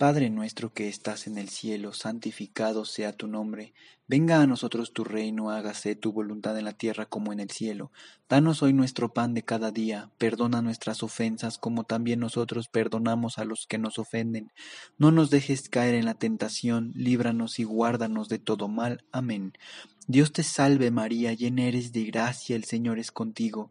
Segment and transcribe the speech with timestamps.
[0.00, 3.74] Padre nuestro que estás en el cielo, santificado sea tu nombre.
[4.08, 7.92] Venga a nosotros tu reino, hágase tu voluntad en la tierra como en el cielo.
[8.26, 13.44] Danos hoy nuestro pan de cada día, perdona nuestras ofensas como también nosotros perdonamos a
[13.44, 14.52] los que nos ofenden.
[14.96, 19.04] No nos dejes caer en la tentación, líbranos y guárdanos de todo mal.
[19.12, 19.52] Amén.
[20.06, 23.70] Dios te salve María, llena eres de gracia, el Señor es contigo.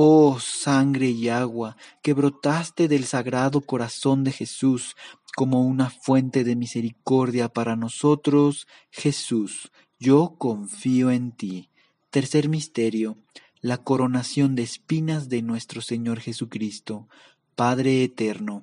[0.00, 4.94] Oh sangre y agua que brotaste del sagrado corazón de Jesús
[5.34, 11.70] como una fuente de misericordia para nosotros, Jesús, yo confío en ti.
[12.10, 13.18] Tercer misterio,
[13.60, 17.08] la coronación de espinas de nuestro Señor Jesucristo.
[17.56, 18.62] Padre eterno,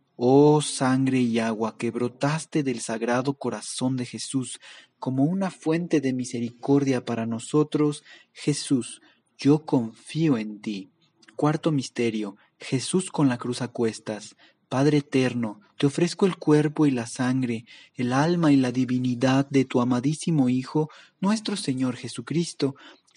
[0.23, 4.59] Oh sangre y agua que brotaste del sagrado corazón de Jesús
[4.99, 9.01] como una fuente de misericordia para nosotros, Jesús,
[9.35, 10.91] yo confío en ti.
[11.35, 14.35] Cuarto misterio, Jesús con la cruz a cuestas.
[14.69, 17.65] Padre eterno, te ofrezco el cuerpo y la sangre,
[17.95, 22.75] el alma y la divinidad de tu amadísimo Hijo, nuestro Señor Jesucristo,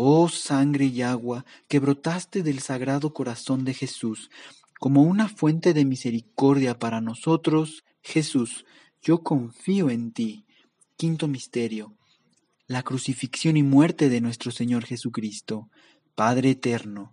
[0.00, 4.30] Oh sangre y agua que brotaste del sagrado corazón de Jesús,
[4.78, 8.64] como una fuente de misericordia para nosotros, Jesús,
[9.02, 10.46] yo confío en ti.
[10.96, 11.96] Quinto misterio.
[12.68, 15.68] La crucifixión y muerte de nuestro Señor Jesucristo.
[16.14, 17.12] Padre eterno,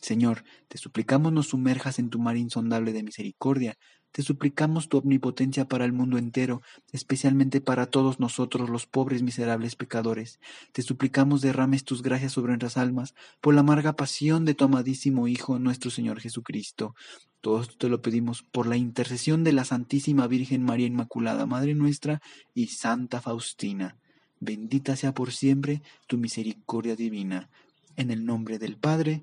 [0.00, 3.78] Señor, te suplicamos nos sumerjas en tu mar insondable de misericordia
[4.12, 9.76] te suplicamos tu omnipotencia para el mundo entero, especialmente para todos nosotros los pobres miserables
[9.76, 10.40] pecadores.
[10.72, 15.28] Te suplicamos derrames tus gracias sobre nuestras almas por la amarga pasión de tu amadísimo
[15.28, 16.96] Hijo, nuestro Señor Jesucristo.
[17.40, 21.74] Todo esto te lo pedimos por la intercesión de la Santísima Virgen María Inmaculada, Madre
[21.74, 22.20] nuestra,
[22.52, 23.96] y Santa Faustina.
[24.40, 27.48] Bendita sea por siempre tu misericordia divina.
[27.96, 29.22] En el nombre del Padre,